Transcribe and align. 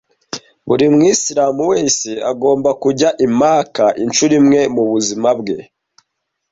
Buri 0.67 0.85
Mwisilamu 0.95 1.63
wese 1.71 2.09
agomba 2.31 2.69
kujya 2.83 3.09
i 3.25 3.27
Maka 3.39 3.85
incuro 4.03 4.33
imwe 4.41 4.61
mu 4.75 4.83
buzima 4.91 5.29
bwe 5.39 5.57